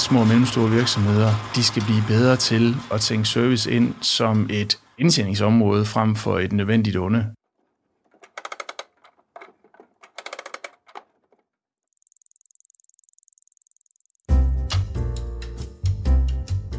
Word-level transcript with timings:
små 0.00 0.20
og 0.20 0.26
mellemstore 0.26 0.70
virksomheder, 0.70 1.30
de 1.54 1.64
skal 1.64 1.82
blive 1.82 2.02
bedre 2.08 2.36
til 2.36 2.76
at 2.92 3.00
tænke 3.00 3.28
service 3.28 3.70
ind 3.70 3.94
som 4.00 4.46
et 4.50 4.78
indtjeningsområde 4.98 5.84
frem 5.84 6.16
for 6.16 6.38
et 6.38 6.52
nødvendigt 6.52 6.96
onde. 6.96 7.26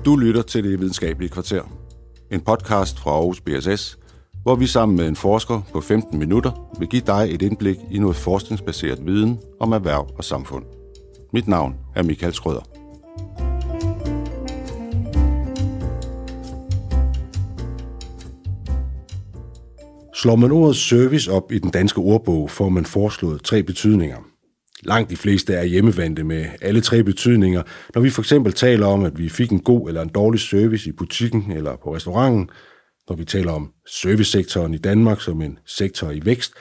Du 0.05 0.15
lytter 0.15 0.41
til 0.41 0.63
Det 0.63 0.79
Videnskabelige 0.79 1.29
Kvarter. 1.29 1.63
En 2.31 2.41
podcast 2.41 2.99
fra 2.99 3.11
Aarhus 3.11 3.41
BSS, 3.41 3.97
hvor 4.43 4.55
vi 4.55 4.67
sammen 4.67 4.97
med 4.97 5.07
en 5.07 5.15
forsker 5.15 5.61
på 5.73 5.81
15 5.81 6.19
minutter 6.19 6.51
vil 6.79 6.87
give 6.87 7.01
dig 7.07 7.27
et 7.29 7.41
indblik 7.41 7.77
i 7.91 7.99
noget 7.99 8.15
forskningsbaseret 8.15 9.05
viden 9.05 9.39
om 9.59 9.71
erhverv 9.71 10.07
og 10.17 10.23
samfund. 10.23 10.65
Mit 11.33 11.47
navn 11.47 11.75
er 11.95 12.03
Michael 12.03 12.33
Skrøder. 12.33 12.80
Slår 20.21 20.35
man 20.35 20.51
ordet 20.51 20.75
service 20.75 21.31
op 21.31 21.51
i 21.51 21.59
den 21.59 21.71
danske 21.71 21.99
ordbog, 21.99 22.49
får 22.49 22.69
man 22.69 22.85
foreslået 22.85 23.43
tre 23.43 23.63
betydninger. 23.63 24.17
Langt 24.83 25.09
de 25.09 25.15
fleste 25.15 25.53
er 25.53 25.63
hjemmevandte 25.63 26.23
med 26.23 26.45
alle 26.61 26.81
tre 26.81 27.03
betydninger. 27.03 27.63
Når 27.95 28.01
vi 28.01 28.09
for 28.09 28.21
eksempel 28.21 28.53
taler 28.53 28.85
om, 28.85 29.03
at 29.03 29.19
vi 29.19 29.29
fik 29.29 29.51
en 29.51 29.59
god 29.59 29.87
eller 29.87 30.01
en 30.01 30.09
dårlig 30.09 30.39
service 30.39 30.89
i 30.89 30.91
butikken 30.91 31.51
eller 31.51 31.75
på 31.83 31.95
restauranten, 31.95 32.49
når 33.09 33.15
vi 33.15 33.25
taler 33.25 33.51
om 33.51 33.71
servicesektoren 33.87 34.73
i 34.73 34.77
Danmark 34.77 35.21
som 35.21 35.41
en 35.41 35.59
sektor 35.65 36.11
i 36.11 36.21
vækst, 36.25 36.53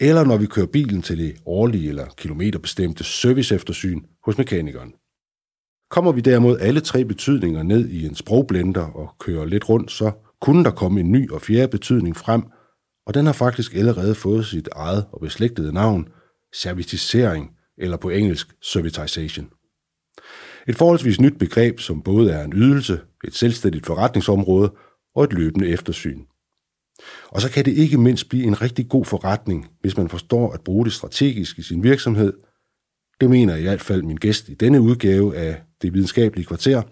eller 0.00 0.24
når 0.24 0.36
vi 0.36 0.46
kører 0.46 0.66
bilen 0.66 1.02
til 1.02 1.18
det 1.18 1.36
årlige 1.46 1.88
eller 1.88 2.06
kilometerbestemte 2.16 3.04
serviceeftersyn 3.04 4.00
hos 4.24 4.38
mekanikeren. 4.38 4.92
Kommer 5.90 6.12
vi 6.12 6.20
derimod 6.20 6.58
alle 6.60 6.80
tre 6.80 7.04
betydninger 7.04 7.62
ned 7.62 7.88
i 7.88 8.06
en 8.06 8.14
sprogblender 8.14 8.96
og 8.96 9.08
kører 9.20 9.44
lidt 9.44 9.68
rundt, 9.68 9.90
så 9.90 10.10
kunne 10.40 10.64
der 10.64 10.70
komme 10.70 11.00
en 11.00 11.12
ny 11.12 11.30
og 11.30 11.42
fjerde 11.42 11.68
betydning 11.68 12.16
frem, 12.16 12.42
og 13.08 13.14
den 13.14 13.26
har 13.26 13.32
faktisk 13.32 13.74
allerede 13.74 14.14
fået 14.14 14.46
sit 14.46 14.68
eget 14.72 15.06
og 15.12 15.20
beslægtede 15.20 15.72
navn, 15.72 16.08
servitisering, 16.54 17.50
eller 17.78 17.96
på 17.96 18.10
engelsk 18.10 18.54
servitization. 18.62 19.50
Et 20.68 20.76
forholdsvis 20.76 21.20
nyt 21.20 21.38
begreb, 21.38 21.80
som 21.80 22.02
både 22.02 22.32
er 22.32 22.44
en 22.44 22.52
ydelse, 22.52 23.00
et 23.24 23.34
selvstændigt 23.34 23.86
forretningsområde 23.86 24.72
og 25.14 25.24
et 25.24 25.32
løbende 25.32 25.68
eftersyn. 25.68 26.20
Og 27.28 27.40
så 27.40 27.50
kan 27.50 27.64
det 27.64 27.72
ikke 27.72 27.98
mindst 27.98 28.28
blive 28.28 28.44
en 28.44 28.62
rigtig 28.62 28.88
god 28.88 29.04
forretning, 29.04 29.66
hvis 29.80 29.96
man 29.96 30.08
forstår 30.08 30.52
at 30.52 30.60
bruge 30.60 30.84
det 30.84 30.92
strategisk 30.92 31.58
i 31.58 31.62
sin 31.62 31.82
virksomhed. 31.82 32.32
Det 33.20 33.30
mener 33.30 33.56
i 33.56 33.62
hvert 33.62 33.80
fald 33.80 34.02
min 34.02 34.16
gæst 34.16 34.48
i 34.48 34.54
denne 34.54 34.80
udgave 34.80 35.36
af 35.36 35.62
Det 35.82 35.94
Videnskabelige 35.94 36.46
Kvarter, 36.46 36.82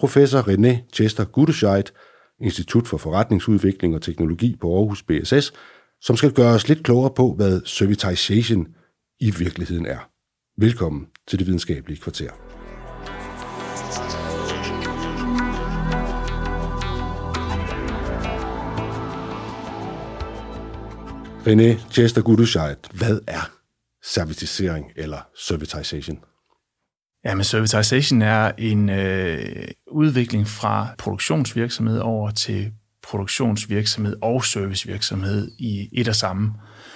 professor 0.00 0.42
René 0.42 0.90
Chester 0.94 1.24
Gudescheidt, 1.24 1.92
Institut 2.40 2.88
for 2.88 2.96
Forretningsudvikling 2.96 3.94
og 3.94 4.02
Teknologi 4.02 4.56
på 4.60 4.76
Aarhus 4.76 5.02
BSS, 5.02 5.52
som 6.00 6.16
skal 6.16 6.32
gøre 6.32 6.54
os 6.54 6.68
lidt 6.68 6.84
klogere 6.84 7.14
på, 7.16 7.34
hvad 7.34 7.60
servitization 7.64 8.66
i 9.20 9.30
virkeligheden 9.30 9.86
er. 9.86 10.10
Velkommen 10.60 11.06
til 11.28 11.38
Det 11.38 11.46
Videnskabelige 11.46 12.00
Kvarter. 12.00 12.30
René 21.46 21.92
Chester 21.92 22.22
Guduscheit, 22.22 22.78
hvad 22.94 23.20
er 23.26 23.50
servitisering 24.02 24.92
eller 24.96 25.18
servitization? 25.36 26.18
Ja, 27.24 27.34
men 27.34 27.44
servitization 27.44 28.22
er 28.22 28.52
en 28.58 28.90
øh, 28.90 29.68
udvikling 29.90 30.46
fra 30.46 30.88
produktionsvirksomhed 30.98 31.98
over 31.98 32.30
til 32.30 32.72
produktionsvirksomhed 33.02 34.16
og 34.22 34.44
servicevirksomhed 34.44 35.50
i 35.58 35.88
et 35.92 36.08
og 36.08 36.14
samme 36.14 36.52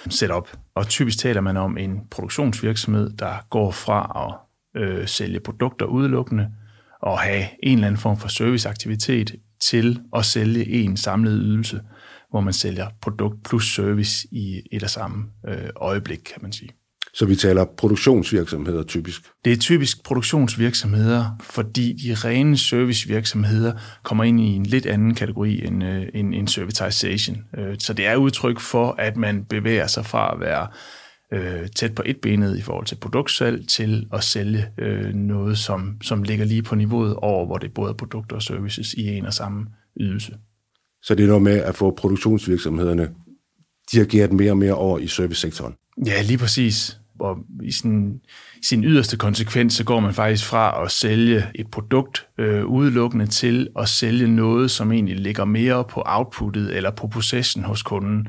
setup. 0.09 0.49
Og 0.75 0.87
typisk 0.87 1.17
taler 1.17 1.41
man 1.41 1.57
om 1.57 1.77
en 1.77 1.99
produktionsvirksomhed, 2.11 3.09
der 3.09 3.47
går 3.49 3.71
fra 3.71 4.27
at 4.27 4.81
øh, 4.81 5.07
sælge 5.07 5.39
produkter 5.39 5.85
udelukkende 5.85 6.51
og 7.01 7.19
have 7.19 7.45
en 7.63 7.77
eller 7.77 7.87
anden 7.87 8.01
form 8.01 8.17
for 8.17 8.27
serviceaktivitet 8.27 9.35
til 9.61 10.01
at 10.15 10.25
sælge 10.25 10.65
en 10.65 10.97
samlet 10.97 11.39
ydelse, 11.43 11.81
hvor 12.29 12.41
man 12.41 12.53
sælger 12.53 12.87
produkt 13.01 13.43
plus 13.43 13.75
service 13.75 14.27
i 14.31 14.61
et 14.71 14.83
og 14.83 14.89
samme 14.89 15.25
øh, 15.47 15.69
øjeblik, 15.75 16.19
kan 16.19 16.41
man 16.41 16.51
sige. 16.51 16.69
Så 17.13 17.25
vi 17.25 17.35
taler 17.35 17.65
produktionsvirksomheder 17.77 18.83
typisk? 18.83 19.21
Det 19.45 19.53
er 19.53 19.57
typisk 19.57 20.03
produktionsvirksomheder, 20.03 21.25
fordi 21.41 21.93
de 21.93 22.13
rene 22.13 22.57
servicevirksomheder 22.57 23.73
kommer 24.03 24.23
ind 24.23 24.39
i 24.39 24.43
en 24.43 24.65
lidt 24.65 24.85
anden 24.85 25.15
kategori 25.15 25.65
end, 25.65 25.83
øh, 25.83 26.05
end, 26.13 26.35
end 26.35 26.47
servitization. 26.47 27.37
Øh, 27.57 27.75
så 27.79 27.93
det 27.93 28.05
er 28.05 28.15
udtryk 28.15 28.59
for, 28.59 28.95
at 28.99 29.17
man 29.17 29.45
bevæger 29.45 29.87
sig 29.87 30.05
fra 30.05 30.33
at 30.33 30.39
være 30.39 30.67
øh, 31.33 31.67
tæt 31.75 31.95
på 31.95 32.03
et 32.05 32.17
benet 32.21 32.57
i 32.57 32.61
forhold 32.61 32.85
til 32.85 32.95
produktsalg 32.95 33.67
til 33.67 34.07
at 34.13 34.23
sælge 34.23 34.65
øh, 34.77 35.13
noget, 35.13 35.57
som, 35.57 35.97
som 36.01 36.23
ligger 36.23 36.45
lige 36.45 36.63
på 36.63 36.75
niveauet 36.75 37.15
over, 37.15 37.45
hvor 37.45 37.57
det 37.57 37.73
både 37.73 37.89
er 37.89 37.93
produkter 37.97 38.35
og 38.35 38.41
services 38.41 38.93
i 38.93 39.07
en 39.07 39.25
og 39.25 39.33
samme 39.33 39.65
ydelse. 39.99 40.37
Så 41.03 41.15
det 41.15 41.23
er 41.23 41.27
noget 41.27 41.43
med 41.43 41.57
at 41.57 41.75
få 41.75 41.91
produktionsvirksomhederne 41.91 43.09
dirigeret 43.91 44.33
mere 44.33 44.51
og 44.51 44.57
mere 44.57 44.73
over 44.73 44.99
i 44.99 45.07
servicesektoren? 45.07 45.73
Ja, 46.05 46.21
lige 46.21 46.37
præcis 46.37 46.99
og 47.23 47.37
i 47.63 47.71
sin, 47.71 48.21
sin 48.61 48.83
yderste 48.83 49.17
konsekvens, 49.17 49.73
så 49.73 49.83
går 49.83 49.99
man 49.99 50.13
faktisk 50.13 50.45
fra 50.45 50.83
at 50.85 50.91
sælge 50.91 51.45
et 51.55 51.67
produkt 51.71 52.27
øh, 52.37 52.65
udelukkende 52.65 53.27
til 53.27 53.67
at 53.79 53.89
sælge 53.89 54.27
noget, 54.27 54.71
som 54.71 54.91
egentlig 54.91 55.19
ligger 55.19 55.45
mere 55.45 55.83
på 55.83 56.03
outputtet 56.05 56.75
eller 56.75 56.91
på 56.91 57.07
processen 57.07 57.63
hos 57.63 57.83
kunden. 57.83 58.27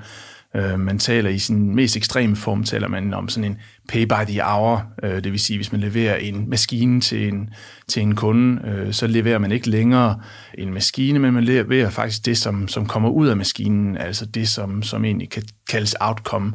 Øh, 0.56 0.80
man 0.80 0.98
taler 0.98 1.30
i 1.30 1.38
sin 1.38 1.74
mest 1.74 1.96
ekstreme 1.96 2.36
form, 2.36 2.64
taler 2.64 2.88
man 2.88 3.14
om 3.14 3.28
sådan 3.28 3.50
en 3.50 3.58
pay 3.88 4.02
by 4.02 4.24
the 4.28 4.42
hour, 4.42 4.82
øh, 5.02 5.24
det 5.24 5.32
vil 5.32 5.40
sige, 5.40 5.58
hvis 5.58 5.72
man 5.72 5.80
leverer 5.80 6.16
en 6.16 6.50
maskine 6.50 7.00
til 7.00 7.28
en, 7.28 7.50
til 7.88 8.02
en 8.02 8.14
kunde, 8.14 8.68
øh, 8.68 8.92
så 8.92 9.06
leverer 9.06 9.38
man 9.38 9.52
ikke 9.52 9.70
længere 9.70 10.20
en 10.58 10.74
maskine, 10.74 11.18
men 11.18 11.34
man 11.34 11.44
leverer 11.44 11.90
faktisk 11.90 12.26
det, 12.26 12.38
som, 12.38 12.68
som 12.68 12.86
kommer 12.86 13.08
ud 13.08 13.28
af 13.28 13.36
maskinen, 13.36 13.96
altså 13.96 14.26
det, 14.26 14.48
som, 14.48 14.82
som 14.82 15.04
egentlig 15.04 15.30
kan 15.30 15.42
kaldes 15.68 15.96
outcome, 16.00 16.52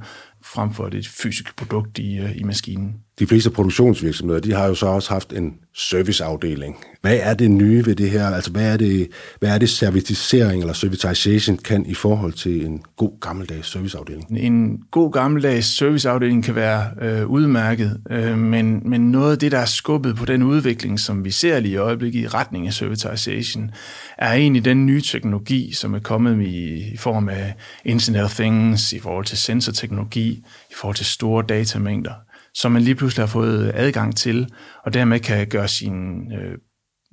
frem 0.53 0.73
for 0.73 0.87
et 0.87 1.07
fysisk 1.07 1.55
produkt 1.55 1.97
i, 1.97 2.17
øh, 2.17 2.37
i 2.37 2.43
maskinen. 2.43 3.03
De 3.19 3.27
fleste 3.27 3.49
produktionsvirksomheder, 3.49 4.39
de 4.39 4.53
har 4.53 4.67
jo 4.67 4.75
så 4.75 4.85
også 4.85 5.09
haft 5.09 5.33
en 5.33 5.53
serviceafdeling. 5.75 6.75
Hvad 7.01 7.19
er 7.21 7.33
det 7.33 7.51
nye 7.51 7.85
ved 7.85 7.95
det 7.95 8.09
her? 8.09 8.27
Altså, 8.27 8.51
hvad 8.51 8.73
er 8.73 8.77
det, 8.77 9.07
hvad 9.39 9.49
er 9.49 9.57
det 9.57 9.69
servitisering 9.69 10.61
eller 10.61 10.73
servitization 10.73 11.57
kan 11.57 11.85
i 11.85 11.93
forhold 11.93 12.33
til 12.33 12.65
en 12.65 12.83
god 12.97 13.19
gammeldags 13.21 13.71
serviceafdeling? 13.71 14.39
En 14.39 14.77
god 14.91 15.11
gammeldags 15.11 15.77
serviceafdeling 15.77 16.43
kan 16.43 16.55
være 16.55 16.85
øh, 17.01 17.27
udmærket, 17.27 18.01
øh, 18.11 18.37
men, 18.37 18.81
men 18.89 19.11
noget 19.11 19.31
af 19.31 19.39
det, 19.39 19.51
der 19.51 19.59
er 19.59 19.65
skubbet 19.65 20.15
på 20.15 20.25
den 20.25 20.43
udvikling, 20.43 20.99
som 20.99 21.25
vi 21.25 21.31
ser 21.31 21.59
lige 21.59 21.73
i 21.73 21.77
øjeblikket 21.77 22.19
i 22.19 22.27
retning 22.27 22.67
af 22.67 22.73
servitization, 22.73 23.71
er 24.17 24.33
egentlig 24.33 24.65
den 24.65 24.85
nye 24.85 25.01
teknologi, 25.01 25.73
som 25.73 25.93
er 25.93 25.99
kommet 25.99 26.45
i, 26.45 26.91
i 26.93 26.97
form 26.97 27.29
af 27.29 27.55
Internet 27.85 28.23
of 28.23 28.35
Things, 28.35 28.93
i 28.93 28.99
forhold 28.99 29.25
til 29.25 29.37
sensorteknologi, 29.37 30.29
i 30.69 30.73
forhold 30.75 30.95
til 30.95 31.05
store 31.05 31.43
datamængder 31.49 32.11
som 32.59 32.71
man 32.71 32.81
lige 32.81 32.95
pludselig 32.95 33.21
har 33.21 33.27
fået 33.27 33.71
adgang 33.73 34.15
til, 34.15 34.47
og 34.85 34.93
dermed 34.93 35.19
kan 35.19 35.47
gøre 35.47 35.67
sin 35.67 36.31
øh, 36.33 36.57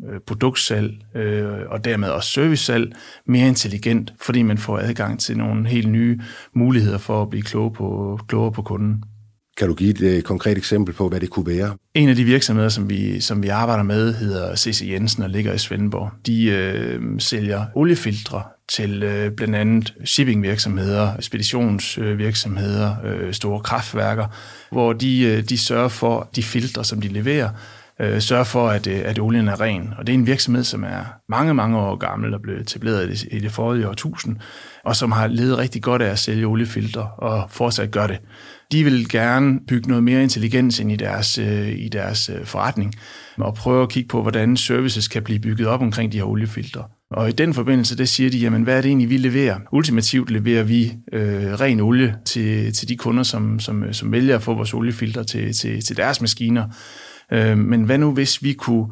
øh, 0.09 0.21
produktsalg 0.27 1.17
øh, 1.17 1.61
og 1.69 1.85
dermed 1.85 2.09
også 2.09 2.31
servicesalg 2.31 2.93
mere 3.27 3.49
intelligent, 3.49 4.13
fordi 4.21 4.43
man 4.43 4.59
får 4.59 4.79
adgang 4.79 5.21
til 5.21 5.39
nogle 5.39 5.69
helt 5.69 5.89
nye 5.89 6.21
muligheder 6.55 6.99
for 6.99 7.23
at 7.23 7.31
blive 7.31 7.43
klogere 7.43 7.73
på, 7.73 8.19
klogere 8.29 8.53
på 8.53 8.63
kunden. 8.63 9.03
Kan 9.57 9.69
du 9.69 9.75
give 9.75 10.19
et 10.19 10.25
konkret 10.25 10.59
eksempel 10.59 10.95
på, 10.95 11.09
hvad 11.09 11.21
det 11.21 11.31
kunne 11.31 11.47
være? 11.47 11.77
En 11.95 12.09
af 12.09 12.17
de 12.17 12.25
virksomheder, 12.25 12.69
som 12.69 12.91
vi, 12.91 13.21
som 13.21 13.43
vi 13.43 13.49
arbejder 13.49 13.83
med, 13.83 14.15
hedder 14.15 14.57
C.C. 14.57 14.83
Jensen 14.89 15.23
og 15.23 15.31
ligger 15.31 15.53
i 15.53 15.59
Svendborg. 15.59 16.11
De 16.27 16.45
øh, 16.45 17.01
sælger 17.19 17.67
oliefiltre 17.75 18.43
til 18.69 19.03
øh, 19.03 19.33
blandt 19.33 19.55
andet 19.55 19.95
shippingvirksomheder, 20.05 21.21
speditionsvirksomheder, 21.21 22.97
øh, 23.05 23.33
store 23.33 23.61
kraftværker, 23.61 24.27
hvor 24.71 24.93
de, 24.93 25.23
øh, 25.23 25.43
de 25.43 25.59
sørger 25.59 25.89
for, 25.89 26.31
de 26.37 26.43
filtre, 26.43 26.85
som 26.85 27.01
de 27.01 27.09
leverer, 27.09 27.51
øh, 28.01 28.21
sørger 28.21 28.45
for, 28.45 28.69
at, 28.69 28.87
øh, 28.87 29.01
at 29.05 29.19
olien 29.19 29.49
er 29.49 29.61
ren. 29.61 29.95
Og 29.99 30.07
det 30.07 30.13
er 30.13 30.19
en 30.19 30.27
virksomhed, 30.27 30.65
som 30.65 30.85
er 30.85 31.05
mange, 31.29 31.55
mange 31.55 31.79
år 31.79 31.97
gammel 31.97 32.35
og 32.35 32.43
blev 32.43 32.57
etableret 32.57 33.07
i 33.07 33.11
det, 33.11 33.29
i 33.31 33.39
det 33.39 33.53
forrige 33.53 33.89
årtusind, 33.89 34.37
og 34.85 34.97
som 34.97 35.13
har 35.13 35.27
levet 35.27 35.59
rigtig 35.59 35.83
godt 35.83 36.03
af 36.03 36.11
at 36.11 36.19
sælge 36.19 36.47
oliefiltre 36.47 37.11
og 37.19 37.47
fortsat 37.51 37.91
gør 37.91 38.07
det. 38.07 38.19
De 38.73 38.85
vil 38.85 39.09
gerne 39.09 39.61
bygge 39.69 39.89
noget 39.89 40.05
mere 40.05 40.23
intelligens 40.23 40.79
ind 40.81 40.93
i 40.93 40.97
deres, 40.97 41.39
øh, 41.39 41.69
i 41.69 41.89
deres 41.89 42.29
øh, 42.29 42.45
forretning 42.45 42.95
og 43.39 43.55
prøve 43.55 43.83
at 43.83 43.89
kigge 43.89 44.09
på, 44.09 44.23
hvordan 44.23 44.57
services 44.57 45.09
kan 45.09 45.23
blive 45.23 45.39
bygget 45.39 45.69
op 45.69 45.83
omkring 45.83 46.13
de 46.13 46.17
her 46.17 46.25
oliefiltre. 46.25 46.85
Og 47.11 47.29
i 47.29 47.33
den 47.33 47.55
forbindelse, 47.55 47.99
der 47.99 48.05
siger 48.05 48.31
de, 48.31 48.39
jamen 48.39 48.63
hvad 48.63 48.77
er 48.77 48.81
det 48.81 48.89
egentlig, 48.89 49.11
vi 49.11 49.17
leverer? 49.17 49.59
Ultimativt 49.73 50.31
leverer 50.31 50.63
vi 50.63 50.93
øh, 51.13 51.61
ren 51.61 51.81
olie 51.81 52.17
til, 52.25 52.73
til 52.73 52.89
de 52.89 52.97
kunder, 52.97 53.23
som, 53.23 53.61
som, 53.61 53.85
øh, 53.85 53.95
som 53.95 54.13
vælger 54.13 54.37
at 54.37 54.43
få 54.43 54.55
vores 54.55 54.75
oliefilter 54.75 55.23
til, 55.23 55.53
til, 55.53 55.85
til 55.85 55.97
deres 55.97 56.21
maskiner. 56.21 56.65
Øh, 57.33 57.59
men 57.59 57.85
hvad 57.85 57.99
nu, 57.99 58.13
hvis 58.13 58.43
vi 58.43 58.53
kunne 58.53 58.87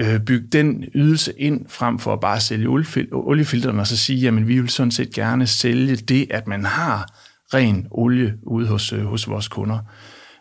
øh, 0.00 0.20
bygge 0.20 0.46
den 0.52 0.84
ydelse 0.94 1.32
ind, 1.38 1.60
frem 1.68 1.98
for 1.98 2.12
at 2.12 2.20
bare 2.20 2.40
sælge 2.40 2.68
oliefilterne, 3.12 3.80
og 3.80 3.86
så 3.86 3.96
sige, 3.96 4.18
jamen 4.18 4.48
vi 4.48 4.60
vil 4.60 4.70
sådan 4.70 4.90
set 4.90 5.10
gerne 5.10 5.46
sælge 5.46 5.96
det, 5.96 6.26
at 6.30 6.46
man 6.46 6.64
har 6.64 7.06
ren 7.54 7.86
olie 7.90 8.34
ude 8.42 8.66
hos, 8.66 8.92
øh, 8.92 9.04
hos 9.04 9.28
vores 9.28 9.48
kunder. 9.48 9.78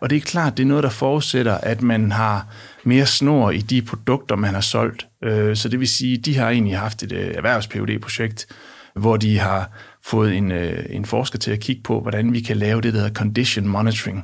Og 0.06 0.10
det 0.10 0.16
er 0.16 0.22
klart, 0.22 0.58
det 0.58 0.64
er 0.64 0.68
noget, 0.68 0.84
der 0.84 0.90
forudsætter, 0.90 1.58
at 1.58 1.82
man 1.82 2.12
har 2.12 2.48
mere 2.84 3.06
snor 3.06 3.52
i 3.52 3.58
de 3.58 3.82
produkter, 3.82 4.36
man 4.36 4.54
har 4.54 4.62
solgt. 4.62 5.08
Øh, 5.24 5.56
så 5.56 5.70
det 5.70 5.80
vil 5.80 5.88
sige, 5.88 6.18
de 6.18 6.38
har 6.38 6.50
egentlig 6.50 6.78
haft 6.78 7.04
et 7.04 7.12
øh, 7.12 7.34
erhvervs 7.36 7.68
projekt 8.02 8.48
hvor 8.96 9.18
de 9.18 9.40
har 9.40 9.72
fået 10.04 10.36
en, 10.36 10.52
øh, 10.52 10.86
en 10.90 11.06
forsker 11.06 11.40
til 11.40 11.52
at 11.52 11.60
kigge 11.60 11.82
på, 11.84 12.02
hvordan 12.02 12.34
vi 12.34 12.42
kan 12.42 12.58
lave 12.58 12.82
det, 12.82 12.94
der 12.94 13.00
hedder 13.00 13.14
condition 13.14 13.68
monitoring. 13.68 14.24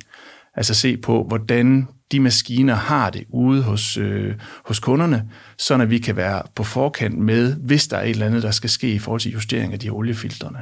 Altså 0.55 0.73
se 0.73 0.97
på, 0.97 1.23
hvordan 1.27 1.87
de 2.11 2.19
maskiner 2.19 2.75
har 2.75 3.09
det 3.09 3.23
ude 3.29 3.63
hos, 3.63 3.97
øh, 3.97 4.35
hos 4.65 4.79
kunderne, 4.79 5.29
så 5.57 5.85
vi 5.85 5.97
kan 5.97 6.15
være 6.15 6.41
på 6.55 6.63
forkant 6.63 7.17
med, 7.17 7.55
hvis 7.55 7.87
der 7.87 7.97
er 7.97 8.03
et 8.03 8.09
eller 8.09 8.25
andet, 8.25 8.43
der 8.43 8.51
skal 8.51 8.69
ske 8.69 8.93
i 8.93 8.99
forhold 8.99 9.21
til 9.21 9.31
justering 9.31 9.73
af 9.73 9.79
de 9.79 9.89
oliefiltrene. 9.89 10.59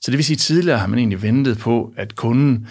Så 0.00 0.10
det 0.10 0.18
vil 0.18 0.24
sige, 0.24 0.34
at 0.34 0.38
tidligere 0.38 0.78
har 0.78 0.86
man 0.86 0.98
egentlig 0.98 1.22
ventet 1.22 1.58
på, 1.58 1.92
at 1.96 2.16
kunden 2.16 2.66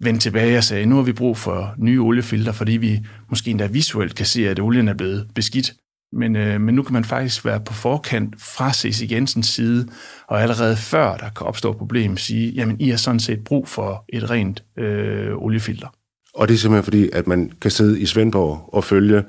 vendte 0.00 0.22
tilbage 0.22 0.58
og 0.58 0.64
sagde, 0.64 0.86
nu 0.86 0.96
har 0.96 1.02
vi 1.02 1.12
brug 1.12 1.36
for 1.36 1.74
nye 1.78 2.00
oliefilter, 2.00 2.52
fordi 2.52 2.72
vi 2.72 3.00
måske 3.30 3.50
endda 3.50 3.66
visuelt 3.66 4.14
kan 4.14 4.26
se, 4.26 4.48
at 4.48 4.60
olien 4.60 4.88
er 4.88 4.94
blevet 4.94 5.28
beskidt. 5.34 5.74
Men, 6.12 6.36
øh, 6.36 6.60
men 6.60 6.74
nu 6.74 6.82
kan 6.82 6.92
man 6.92 7.04
faktisk 7.04 7.44
være 7.44 7.60
på 7.60 7.72
forkant 7.72 8.34
fra 8.38 8.72
C.C. 8.72 9.10
Jensens 9.10 9.46
side, 9.46 9.88
og 10.26 10.42
allerede 10.42 10.76
før 10.76 11.16
der 11.16 11.30
kan 11.30 11.46
opstå 11.46 11.70
et 11.70 11.76
problem, 11.76 12.16
sige, 12.16 12.50
jamen 12.50 12.80
I 12.80 12.88
har 12.88 12.96
sådan 12.96 13.20
set 13.20 13.44
brug 13.44 13.68
for 13.68 14.04
et 14.08 14.30
rent 14.30 14.64
øh, 14.78 15.36
oliefilter. 15.36 15.88
Og 16.34 16.48
det 16.48 16.54
er 16.54 16.58
simpelthen 16.58 16.84
fordi, 16.84 17.10
at 17.12 17.26
man 17.26 17.52
kan 17.60 17.70
sidde 17.70 18.00
i 18.00 18.06
Svendborg 18.06 18.70
og 18.72 18.84
følge 18.84 19.22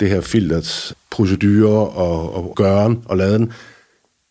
det 0.00 0.08
her 0.08 0.20
filters 0.20 0.94
procedurer 1.10 1.86
og, 1.86 2.34
og 2.34 2.52
gøren 2.56 3.02
og 3.04 3.16
laden 3.16 3.42
et 3.42 3.52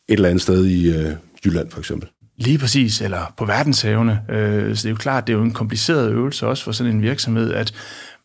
eller 0.09 0.30
andet 0.30 0.41
sted 0.41 0.65
i 0.65 0.97
øh, 0.97 1.12
Jylland 1.45 1.71
for 1.71 1.80
eksempel. 1.80 2.09
Lige 2.37 2.57
præcis, 2.57 3.01
eller 3.01 3.33
på 3.37 3.45
verdenshavene. 3.45 4.21
Øh, 4.29 4.75
så 4.75 4.81
det 4.81 4.85
er 4.85 4.89
jo 4.89 4.95
klart, 4.95 5.27
det 5.27 5.33
er 5.33 5.37
jo 5.37 5.43
en 5.43 5.53
kompliceret 5.53 6.11
øvelse 6.11 6.47
også 6.47 6.63
for 6.63 6.71
sådan 6.71 6.93
en 6.93 7.01
virksomhed, 7.01 7.53
at 7.53 7.73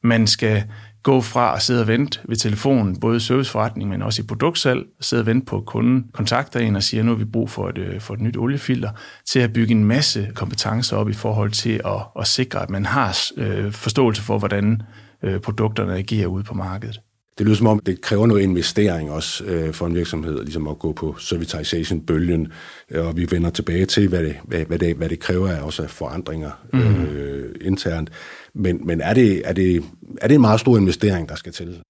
man 0.02 0.26
skal 0.26 0.64
gå 1.02 1.20
fra 1.20 1.56
at 1.56 1.62
sidde 1.62 1.80
og 1.80 1.86
vente 1.86 2.20
ved 2.28 2.36
telefonen, 2.36 3.00
både 3.00 3.16
i 3.16 3.20
serviceforretning, 3.20 3.90
men 3.90 4.02
også 4.02 4.22
i 4.22 4.26
produktsalg, 4.26 4.86
sidde 5.00 5.22
og 5.22 5.26
vente 5.26 5.46
på 5.46 5.56
at 5.56 5.64
kunden 5.64 6.04
kontakter 6.12 6.60
en 6.60 6.76
og 6.76 6.82
siger, 6.82 7.02
nu 7.02 7.10
har 7.10 7.18
vi 7.18 7.24
brug 7.24 7.50
for 7.50 7.68
et, 7.68 7.78
øh, 7.78 8.00
for 8.00 8.14
et 8.14 8.20
nyt 8.20 8.36
oliefilter, 8.36 8.90
til 9.26 9.38
at 9.38 9.52
bygge 9.52 9.72
en 9.74 9.84
masse 9.84 10.28
kompetencer 10.34 10.96
op 10.96 11.08
i 11.08 11.12
forhold 11.12 11.50
til 11.50 11.80
at, 11.84 12.20
at 12.20 12.26
sikre, 12.26 12.62
at 12.62 12.70
man 12.70 12.86
har 12.86 13.18
øh, 13.36 13.72
forståelse 13.72 14.22
for, 14.22 14.38
hvordan 14.38 14.82
øh, 15.22 15.40
produkterne 15.40 15.96
agerer 15.96 16.26
ude 16.26 16.44
på 16.44 16.54
markedet. 16.54 17.00
Det 17.38 17.46
lyder 17.46 17.56
som 17.56 17.66
om, 17.66 17.78
det 17.78 18.00
kræver 18.00 18.26
noget 18.26 18.42
investering 18.42 19.10
også 19.10 19.44
øh, 19.44 19.74
for 19.74 19.86
en 19.86 19.94
virksomhed, 19.94 20.42
ligesom 20.42 20.68
at 20.68 20.78
gå 20.78 20.92
på 20.92 21.14
servitization-bølgen, 21.18 22.52
øh, 22.90 23.06
og 23.06 23.16
vi 23.16 23.26
vender 23.30 23.50
tilbage 23.50 23.86
til, 23.86 24.08
hvad 24.08 24.22
det, 24.22 24.36
hvad, 24.44 24.64
hvad 24.64 24.78
det, 24.78 24.96
hvad 24.96 25.08
det 25.08 25.20
kræver 25.20 25.48
af 25.48 25.62
også 25.62 25.86
forandringer 25.86 26.50
mm. 26.72 27.04
øh, 27.04 27.54
internt. 27.60 28.10
Men, 28.54 28.86
men 28.86 29.00
er, 29.00 29.14
det, 29.14 29.48
er, 29.48 29.52
det, 29.52 29.84
er 30.20 30.28
det 30.28 30.34
en 30.34 30.40
meget 30.40 30.60
stor 30.60 30.76
investering, 30.78 31.28
der 31.28 31.34
skal 31.34 31.52
til? 31.52 31.82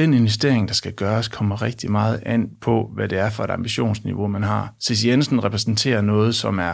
Den 0.00 0.14
investering, 0.14 0.68
der 0.68 0.74
skal 0.74 0.92
gøres, 0.92 1.28
kommer 1.28 1.62
rigtig 1.62 1.90
meget 1.90 2.22
an 2.26 2.48
på, 2.60 2.90
hvad 2.94 3.08
det 3.08 3.18
er 3.18 3.30
for 3.30 3.44
et 3.44 3.50
ambitionsniveau, 3.50 4.26
man 4.26 4.42
har. 4.42 4.74
C.C. 4.82 5.06
Jensen 5.06 5.44
repræsenterer 5.44 6.00
noget, 6.00 6.34
som 6.34 6.58
er 6.58 6.72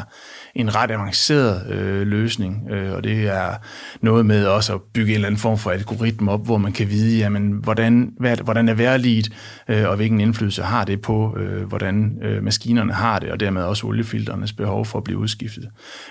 en 0.55 0.75
ret 0.75 0.90
avanceret 0.90 1.70
øh, 1.70 2.06
løsning, 2.06 2.70
øh, 2.70 2.93
og 2.93 3.05
det 3.05 3.26
er 3.28 3.55
noget 4.00 4.26
med 4.26 4.46
også 4.46 4.75
at 4.75 4.81
bygge 4.94 5.11
en 5.11 5.14
eller 5.14 5.26
anden 5.26 5.40
form 5.40 5.58
for 5.58 5.70
algoritme 5.70 6.31
op, 6.31 6.44
hvor 6.44 6.58
man 6.58 6.73
kan 6.73 6.90
vide, 6.90 7.19
jamen, 7.19 7.52
hvordan, 7.52 8.12
hvad, 8.20 8.37
hvordan 8.37 8.69
er 8.69 8.75
værligt, 8.75 9.29
øh, 9.69 9.88
og 9.88 9.96
hvilken 9.96 10.20
indflydelse 10.20 10.62
har 10.62 10.84
det 10.84 11.00
på, 11.00 11.37
øh, 11.38 11.62
hvordan 11.62 12.19
øh, 12.22 12.43
maskinerne 12.43 12.93
har 12.93 13.19
det, 13.19 13.31
og 13.31 13.40
dermed 13.40 13.62
også 13.62 13.87
oliefilternes 13.87 14.52
behov 14.52 14.87
for 14.87 14.99
at 14.99 15.05
blive 15.05 15.19
udskiftet. 15.19 15.69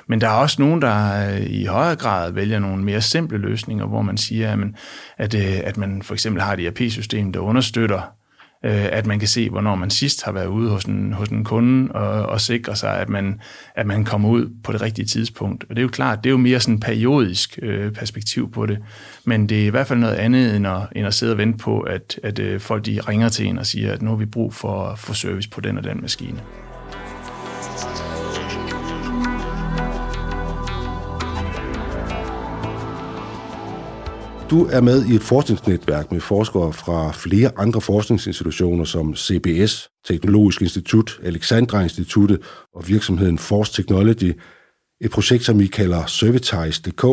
Men 0.08 0.22
der 0.22 0.28
er 0.28 0.34
også 0.34 0.62
nogen, 0.62 0.82
der 0.82 1.30
øh, 1.30 1.42
i 1.42 1.66
højere 1.66 1.96
grad 1.96 2.32
vælger 2.32 2.60
nogle 2.60 2.84
mere 2.84 3.02
simple 3.02 3.38
løsninger, 3.38 3.86
hvor 3.86 4.02
man 4.02 4.18
siger, 4.18 4.50
jamen, 4.50 4.76
at, 5.18 5.36
øh, 5.36 5.60
at 5.64 5.78
man 5.78 6.02
for 6.02 6.14
eksempel 6.14 6.42
har 6.42 6.54
et 6.54 6.66
ERP-system, 6.66 7.05
der 7.12 7.40
understøtter 7.40 8.02
øh, 8.66 8.86
at 8.92 9.06
man 9.06 9.20
kan 9.20 9.28
se, 9.28 9.50
hvornår 9.50 9.76
man 9.76 9.90
sidst 9.90 10.24
har 10.24 10.32
været 10.32 10.48
ude 10.48 10.70
hos 10.70 10.84
en, 10.84 11.14
hos 11.14 11.30
en 11.30 11.44
kunde 11.44 11.92
og, 11.92 12.26
og 12.26 12.42
sikre 12.42 12.76
sig, 12.76 13.00
at 13.00 13.10
man, 13.10 13.42
at 13.76 13.88
man 13.88 14.06
kommer 14.06 14.30
ud 14.30 14.50
på 14.64 14.72
det 14.72 14.82
rigtige 14.82 15.06
tidspunkt. 15.06 15.64
Og 15.64 15.70
det 15.70 15.78
er 15.78 15.84
jo 15.84 15.90
klart, 15.90 16.24
det 16.24 16.30
er 16.30 16.32
jo 16.32 16.38
mere 16.38 16.60
sådan 16.60 16.76
en 16.76 16.80
periodisk 16.80 17.60
øh, 17.62 17.92
perspektiv 17.92 18.52
på 18.52 18.66
det, 18.66 18.80
men 19.26 19.50
det 19.50 19.62
er 19.62 19.66
i 19.66 19.70
hvert 19.70 19.88
fald 19.88 20.00
noget 20.00 20.16
andet, 20.16 20.56
end 20.56 20.68
at, 20.68 20.82
end 20.96 21.08
at 21.08 21.14
sidde 21.14 21.32
og 21.34 21.38
vente 21.38 21.58
på, 21.58 21.80
at, 21.80 22.20
at 22.24 22.40
øh, 22.40 22.60
folk 22.60 22.86
de 22.86 23.00
ringer 23.08 23.30
til 23.30 23.46
en 23.48 23.58
og 23.58 23.66
siger, 23.66 23.94
at 23.94 24.02
nu 24.02 24.10
har 24.10 24.18
vi 24.18 24.26
brug 24.26 24.54
for, 24.54 24.96
for 24.96 25.14
service 25.14 25.50
på 25.50 25.62
den 25.62 25.78
og 25.78 25.84
den 25.84 26.02
maskine. 26.02 26.42
Du 34.50 34.66
er 34.66 34.82
med 34.82 35.06
i 35.06 35.16
et 35.16 35.22
forskningsnetværk 35.22 36.12
med 36.12 36.22
forskere 36.22 36.74
fra 36.74 37.12
flere 37.12 37.52
andre 37.58 37.82
forskningsinstitutioner 37.82 38.84
som 38.84 39.16
CBS, 39.16 39.90
Teknologisk 40.06 40.62
Institut, 40.62 41.20
Alexandra 41.24 41.84
Instituttet 41.84 42.40
og 42.76 42.88
virksomheden 42.88 43.38
Force 43.38 43.74
Technology. 43.74 44.40
Et 45.02 45.12
projekt, 45.12 45.44
som 45.44 45.60
vi 45.60 45.68
kalder 45.68 46.06
Servitize.dk, 46.06 47.04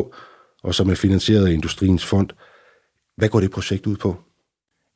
og 0.65 0.75
som 0.75 0.91
er 0.91 0.95
finansieret 0.95 1.47
af 1.47 1.53
Industriens 1.53 2.05
Fond. 2.05 2.29
Hvad 3.17 3.29
går 3.29 3.41
det 3.41 3.51
projekt 3.51 3.87
ud 3.87 3.97
på? 3.97 4.17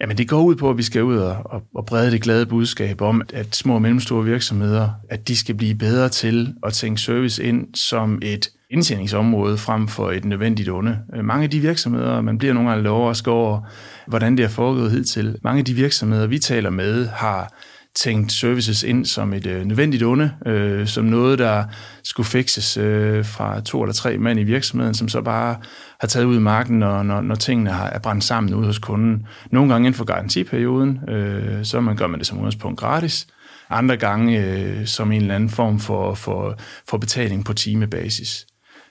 Jamen 0.00 0.19
det 0.19 0.29
går 0.29 0.43
ud 0.43 0.56
på, 0.56 0.71
at 0.71 0.77
vi 0.77 0.83
skal 0.83 1.03
ud 1.03 1.17
og, 1.17 1.62
og 1.75 1.87
brede 1.87 2.11
det 2.11 2.23
glade 2.23 2.47
budskab 2.47 3.00
om, 3.00 3.23
at 3.33 3.56
små 3.56 3.75
og 3.75 3.83
mellemstore 3.83 4.25
virksomheder, 4.25 4.91
at 5.11 5.29
de 5.29 5.37
skal 5.37 5.55
blive 5.55 5.75
bedre 5.75 6.09
til 6.09 6.55
at 6.62 6.73
tænke 6.73 7.00
service 7.00 7.44
ind 7.44 7.75
som 7.75 8.19
et 8.23 8.49
indtjeningsområde 8.71 9.59
frem 9.59 9.89
for 9.89 10.11
et 10.11 10.25
nødvendigt 10.25 10.71
onde. 10.71 10.99
Øh, 11.17 11.25
mange 11.25 11.45
af 11.45 11.51
de 11.51 11.61
virksomheder, 11.61 12.21
man 12.21 12.39
bliver 12.39 12.55
nogle 12.55 12.71
gange 12.71 12.91
overrasket 12.91 13.33
over, 13.33 13.61
hvordan 14.07 14.37
det 14.37 14.45
er 14.45 14.49
foregået 14.49 14.91
hidtil. 14.91 15.37
Mange 15.45 15.59
af 15.59 15.65
de 15.65 15.75
virksomheder, 15.75 16.27
vi 16.27 16.39
taler 16.39 16.71
med, 16.71 17.07
har 17.07 17.53
tænkt 17.97 18.33
services 18.33 18.83
ind 18.83 19.05
som 19.05 19.33
et 19.33 19.47
øh, 19.47 19.65
nødvendigt 19.65 20.03
onde, 20.03 20.33
øh, 20.47 20.87
som 20.87 21.05
noget, 21.05 21.39
der 21.39 21.65
skulle 22.05 22.27
fikses 22.27 22.77
øh, 22.77 23.25
fra 23.25 23.61
to 23.61 23.83
eller 23.83 23.95
tre 23.95 24.19
mand 24.19 24.41
i 24.41 24.43
virksomheden, 24.43 24.95
som 24.95 25.09
så 25.09 25.23
bare 25.23 25.57
har 26.01 26.09
taget 26.09 26.27
ud 26.27 26.37
i 26.37 26.41
marken, 26.41 26.79
når, 26.79 27.03
når, 27.03 27.21
når 27.21 27.35
tingene 27.35 27.71
har, 27.71 27.87
er 27.87 27.99
brændt 27.99 28.25
sammen 28.25 28.55
ude 28.55 28.67
hos 28.67 28.79
kunden. 28.79 29.27
Nogle 29.51 29.73
gange 29.73 29.87
inden 29.87 29.99
for 29.99 30.05
garantiperioden, 30.05 31.11
øh, 31.11 31.64
så 31.64 31.81
man 31.81 31.97
gør 31.97 32.07
man 32.07 32.19
det 32.19 32.26
som 32.26 32.38
udgangspunkt 32.38 32.81
gratis. 32.81 33.26
Andre 33.71 33.97
gange 33.97 34.45
øh, 34.45 34.87
som 34.87 35.12
en 35.12 35.21
eller 35.21 35.35
anden 35.35 35.50
form 35.50 35.79
for, 35.79 36.14
for, 36.14 36.59
for 36.88 36.99
betaling 36.99 37.45
på 37.45 37.52
timebasis. 37.52 38.47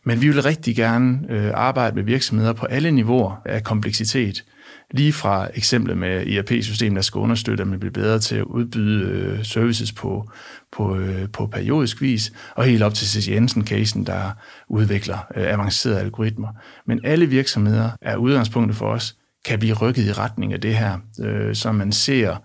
Men 0.06 0.22
vi 0.22 0.28
vil 0.28 0.42
rigtig 0.44 0.76
gerne 0.76 1.20
øh, 1.30 1.52
arbejde 1.54 1.96
med 1.96 2.04
virksomheder 2.04 2.54
på 2.54 2.66
alle 2.66 2.92
niveauer 2.92 3.42
af 3.46 3.64
kompleksitet. 3.64 4.44
Lige 4.92 5.14
fra 5.14 5.50
eksemplet 5.54 5.98
med 5.98 6.28
ERP-systemet, 6.28 6.96
der 6.96 7.02
skal 7.02 7.20
understøtte, 7.20 7.62
at 7.62 7.68
man 7.68 7.80
bliver 7.80 7.94
bedre 7.94 8.20
til 8.20 8.36
at 8.36 8.44
udbyde 8.44 9.10
øh, 9.10 9.46
services 9.46 9.92
på, 9.92 10.30
på, 10.72 10.96
øh, 10.96 11.30
på 11.30 11.48
periodisk 11.48 12.02
vis, 12.02 12.34
og 12.56 12.64
helt 12.64 12.84
op 12.84 12.94
til 12.94 13.08
C.C. 13.08 13.28
Jensen-casen, 13.28 14.06
der 14.06 14.32
udvikler 14.70 15.18
øh, 15.36 15.54
avancerede 15.54 16.00
algoritmer. 16.00 16.48
Men 16.88 17.00
alle 17.04 17.26
virksomheder 17.26 17.90
er 18.02 18.16
udgangspunktet 18.16 18.78
for 18.78 18.88
os, 18.88 19.16
kan 19.46 19.60
blive 19.60 19.74
rykket 19.74 20.06
i 20.06 20.12
retning 20.12 20.54
af 20.54 20.62
det 20.62 20.76
her, 20.76 20.98
øh, 21.22 21.56
så 21.56 21.72
man 21.72 21.92
ser 21.92 22.36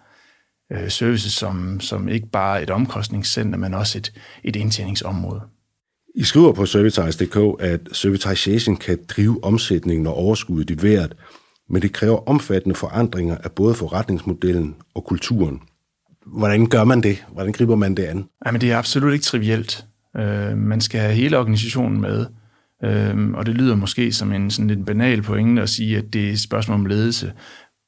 øh, 0.73 0.89
services 0.89 1.33
som, 1.33 1.81
som 1.81 2.09
ikke 2.09 2.27
bare 2.33 2.63
et 2.63 2.71
omkostningscenter, 2.71 3.59
men 3.59 3.75
også 3.75 3.99
et, 3.99 4.13
et 4.45 4.57
indtjeningsområde. 4.57 5.41
I 6.21 6.25
skriver 6.25 6.53
på 6.53 6.67
Servitize.dk, 6.67 7.63
at 7.63 7.81
servitization 7.93 8.77
kan 8.77 8.99
drive 9.09 9.45
omsætningen 9.45 10.07
og 10.07 10.15
overskuddet 10.15 10.71
i 10.71 10.87
vejret, 10.87 11.15
men 11.71 11.83
det 11.83 11.93
kræver 11.93 12.29
omfattende 12.29 12.75
forandringer 12.75 13.37
af 13.45 13.53
både 13.53 13.75
forretningsmodellen 13.75 14.75
og 14.95 15.05
kulturen. 15.05 15.61
Hvordan 16.27 16.67
gør 16.67 16.85
man 16.85 17.01
det? 17.01 17.25
Hvordan 17.33 17.53
griber 17.53 17.77
man 17.77 17.95
det 17.95 18.03
an? 18.03 18.25
Jamen, 18.47 18.61
det 18.61 18.73
er 18.73 18.79
absolut 18.79 19.13
ikke 19.13 19.23
trivielt. 19.23 19.85
Øh, 20.17 20.57
man 20.57 20.81
skal 20.81 21.01
have 21.01 21.15
hele 21.15 21.39
organisationen 21.39 22.01
med, 22.01 22.27
øh, 22.85 23.31
og 23.31 23.47
det 23.47 23.55
lyder 23.55 23.77
måske 23.77 24.13
som 24.13 24.33
en 24.33 24.51
sådan 24.51 24.69
lidt 24.69 24.87
banal 24.87 25.23
pointe 25.23 25.63
at 25.63 25.69
sige, 25.69 25.99
at 25.99 26.05
det 26.13 26.29
er 26.29 26.33
et 26.33 26.41
spørgsmål 26.41 26.75
om 26.75 26.87
ledelse. 26.87 27.33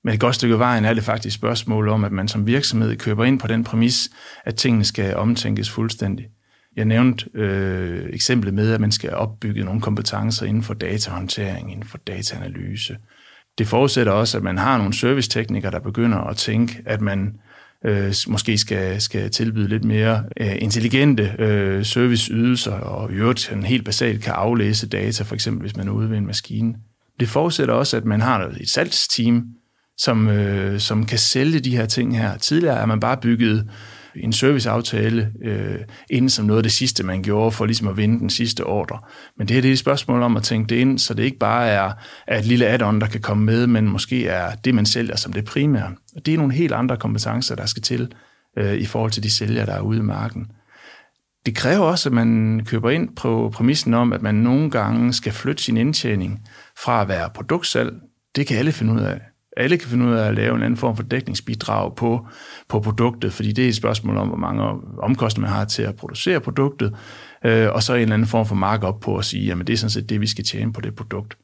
Men 0.05 0.15
et 0.15 0.21
godt 0.21 0.35
stykke 0.35 0.59
vejen 0.59 0.85
er 0.85 0.95
det 0.95 1.05
faktisk 1.05 1.27
et 1.27 1.41
spørgsmål 1.41 1.89
om, 1.89 2.05
at 2.05 2.13
man 2.13 2.29
som 2.29 2.47
virksomhed 2.47 2.97
køber 2.97 3.25
ind 3.25 3.41
på 3.41 3.47
den 3.47 3.65
præmis, 3.65 4.11
at 4.45 4.55
tingene 4.55 4.85
skal 4.85 5.17
omtænkes 5.17 5.71
fuldstændig. 5.71 6.27
Jeg 6.77 6.85
nævnte 6.85 7.27
øh, 7.35 8.09
eksemplet 8.13 8.55
med, 8.55 8.73
at 8.73 8.81
man 8.81 8.93
skal 8.93 9.15
opbygge 9.15 9.65
nogle 9.65 9.81
kompetencer 9.81 10.47
inden 10.47 10.63
for 10.63 10.75
datahåndtering, 10.75 11.73
inden 11.73 11.87
for 11.87 11.99
dataanalyse. 11.99 12.97
Det 13.59 13.67
forudsætter 13.67 14.13
også, 14.13 14.37
at 14.37 14.43
man 14.43 14.59
har 14.59 14.79
nogle 14.79 14.95
serviceteknikere, 14.95 15.71
der 15.71 15.81
begynder 15.81 16.19
at 16.19 16.37
tænke, 16.37 16.83
at 16.87 17.01
man 17.01 17.35
øh, 17.85 18.15
måske 18.29 18.59
skal, 18.59 19.01
skal 19.01 19.31
tilbyde 19.31 19.69
lidt 19.69 19.85
mere 19.85 20.25
øh, 20.41 20.57
intelligente 20.59 21.35
øh, 21.39 21.85
serviceydelser, 21.85 22.73
og 22.73 23.13
i 23.13 23.15
øvrigt 23.15 23.55
helt 23.65 23.85
basalt 23.85 24.23
kan 24.23 24.33
aflæse 24.33 24.89
data, 24.89 25.25
for 25.25 25.35
eksempel 25.35 25.61
hvis 25.61 25.77
man 25.77 25.89
er 25.89 25.93
ude 25.93 26.11
ved 26.11 26.19
en 26.19 26.27
maskine. 26.27 26.75
Det 27.21 27.29
forudsætter 27.29 27.75
også, 27.75 27.97
at 27.97 28.05
man 28.05 28.21
har 28.21 28.53
et 28.61 28.69
salgsteam, 28.69 29.47
som, 29.99 30.29
øh, 30.29 30.81
som 30.81 31.07
kan 31.07 31.19
sælge 31.19 31.61
de 31.61 31.77
her 31.77 31.87
ting 31.87 32.19
her. 32.19 32.37
Tidligere 32.37 32.81
er 32.81 32.87
man 32.87 33.01
bare 33.01 33.17
bygget 33.17 33.71
en 34.17 34.33
serviceaftale 34.33 35.33
øh, 35.43 35.79
ind 36.11 36.29
som 36.29 36.45
noget 36.45 36.59
af 36.59 36.63
det 36.63 36.73
sidste, 36.73 37.03
man 37.03 37.23
gjorde 37.23 37.53
for 37.53 37.67
ligesom 37.67 37.89
at 37.89 37.97
vinde 37.97 38.21
den 38.21 38.31
sidste 38.31 38.65
ordre. 38.65 38.99
Men 39.39 39.49
det 39.49 39.55
her 39.55 39.61
det 39.61 39.69
er 39.69 39.73
et 39.73 39.79
spørgsmål 39.79 40.23
om 40.23 40.37
at 40.37 40.43
tænke 40.43 40.69
det 40.69 40.77
ind, 40.77 40.99
så 40.99 41.15
det 41.15 41.23
ikke 41.23 41.39
bare 41.39 41.69
er, 41.69 41.93
er 42.27 42.39
et 42.39 42.45
lille 42.45 42.67
add-on, 42.67 43.01
der 43.01 43.07
kan 43.07 43.21
komme 43.21 43.45
med, 43.45 43.67
men 43.67 43.89
måske 43.89 44.27
er 44.27 44.55
det, 44.55 44.75
man 44.75 44.87
sælger 44.87 45.17
som 45.17 45.33
det 45.33 45.45
primære. 45.45 45.91
Og 46.17 46.27
det 46.27 46.35
er 46.35 46.39
nogle 46.39 46.55
helt 46.55 46.73
andre 46.73 46.97
kompetencer, 46.97 47.55
der 47.55 47.67
skal 47.67 47.83
til 47.83 48.13
øh, 48.59 48.75
i 48.75 48.87
forhold 48.87 49.11
til 49.11 49.23
de 49.23 49.31
sælgere, 49.31 49.67
der 49.67 49.73
er 49.73 49.81
ude 49.81 49.99
i 49.99 50.03
marken. 50.03 50.47
Det 51.47 51.55
kræver 51.55 51.85
også, 51.85 52.09
at 52.09 52.13
man 52.13 52.61
køber 52.65 52.91
ind 52.91 53.17
på 53.17 53.51
præmissen 53.55 53.95
om, 53.95 54.13
at 54.13 54.23
man 54.23 54.35
nogle 54.35 54.71
gange 54.71 55.13
skal 55.13 55.33
flytte 55.33 55.63
sin 55.63 55.77
indtjening 55.77 56.49
fra 56.79 57.03
at 57.03 57.09
være 57.09 57.31
produktsalg. 57.35 57.93
Det 58.37 58.47
kan 58.47 58.59
alle 58.59 58.73
finde 58.73 58.93
ud 58.93 59.01
af. 59.01 59.21
Alle 59.57 59.79
kan 59.79 59.89
finde 59.89 60.05
ud 60.05 60.13
af 60.13 60.29
at 60.29 60.35
lave 60.35 60.57
en 60.57 60.63
anden 60.63 60.77
form 60.77 60.97
for 60.97 61.03
dækningsbidrag 61.03 61.97
på, 61.97 62.27
på 62.69 62.81
produktet, 62.81 63.33
fordi 63.33 63.53
det 63.53 63.65
er 63.65 63.69
et 63.69 63.77
spørgsmål 63.77 64.17
om, 64.17 64.29
hvor 64.29 64.37
mange 64.37 64.63
omkostninger 64.99 65.51
man 65.51 65.59
har 65.59 65.65
til 65.65 65.83
at 65.83 65.97
producere 65.97 66.41
produktet, 66.41 66.95
øh, 67.45 67.69
og 67.73 67.83
så 67.83 67.95
en 67.95 68.01
eller 68.01 68.15
anden 68.15 68.29
form 68.29 68.47
for 68.47 68.55
markup 68.55 69.01
på 69.01 69.17
at 69.17 69.25
sige, 69.25 69.47
jamen 69.47 69.67
det 69.67 69.73
er 69.73 69.77
sådan 69.77 69.91
set 69.91 70.11
det, 70.11 70.21
vi 70.21 70.27
skal 70.27 70.45
tjene 70.45 70.73
på 70.73 70.81
det 70.81 70.95
produkt. 70.95 71.37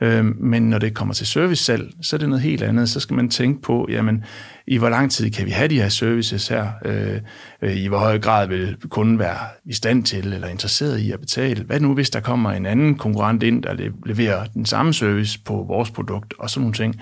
Øh, 0.00 0.24
men 0.24 0.62
når 0.62 0.78
det 0.78 0.94
kommer 0.94 1.14
til 1.14 1.26
servicesalg, 1.26 1.92
så 2.02 2.16
er 2.16 2.18
det 2.18 2.28
noget 2.28 2.42
helt 2.42 2.62
andet. 2.62 2.88
Så 2.88 3.00
skal 3.00 3.16
man 3.16 3.28
tænke 3.28 3.62
på, 3.62 3.86
jamen, 3.90 4.24
i 4.66 4.76
hvor 4.76 4.88
lang 4.88 5.10
tid 5.10 5.30
kan 5.30 5.46
vi 5.46 5.50
have 5.50 5.68
de 5.68 5.80
her 5.80 5.88
services 5.88 6.48
her? 6.48 6.68
Øh, 6.84 7.20
øh, 7.62 7.76
I 7.76 7.86
hvor 7.86 7.98
høj 7.98 8.18
grad 8.18 8.48
vil 8.48 8.76
kunden 8.88 9.18
være 9.18 9.38
i 9.64 9.72
stand 9.72 10.04
til 10.04 10.32
eller 10.32 10.48
interesseret 10.48 10.98
i 10.98 11.12
at 11.12 11.20
betale? 11.20 11.64
Hvad 11.64 11.80
nu, 11.80 11.94
hvis 11.94 12.10
der 12.10 12.20
kommer 12.20 12.50
en 12.50 12.66
anden 12.66 12.94
konkurrent 12.94 13.42
ind, 13.42 13.62
der 13.62 13.90
leverer 14.06 14.44
den 14.44 14.66
samme 14.66 14.94
service 14.94 15.40
på 15.44 15.64
vores 15.68 15.90
produkt 15.90 16.34
og 16.38 16.50
sådan 16.50 16.60
nogle 16.60 16.74
ting? 16.74 17.00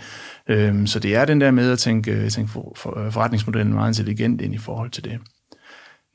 Øh, 0.49 0.87
så 0.87 0.99
det 0.99 1.17
er 1.17 1.25
den 1.25 1.41
der 1.41 1.51
med 1.51 1.73
at 1.73 1.79
tænke, 1.79 2.31
tænke 2.31 2.53
for, 2.53 2.73
for, 2.77 3.07
forretningsmodellen 3.11 3.75
meget 3.75 3.91
intelligent 3.91 4.41
ind 4.41 4.55
i 4.55 4.59
forhold 4.59 4.91
til 4.91 5.05
det. 5.05 5.19